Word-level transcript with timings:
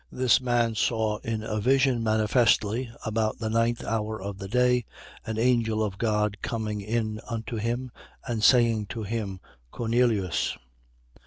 10:3. 0.11 0.17
This 0.19 0.41
man 0.41 0.73
saw 0.73 1.17
in 1.17 1.43
a 1.43 1.59
vision 1.59 2.01
manifestly, 2.01 2.89
about 3.05 3.37
the 3.37 3.51
ninth 3.51 3.83
hour 3.83 4.19
of 4.19 4.39
the 4.39 4.47
day, 4.47 4.83
an 5.27 5.37
angel 5.37 5.83
of 5.83 5.99
God 5.99 6.37
coming 6.41 6.81
in 6.81 7.21
unto 7.29 7.57
him 7.57 7.91
and 8.25 8.43
saying 8.43 8.87
to 8.87 9.03
him: 9.03 9.39
Cornelius. 9.69 10.57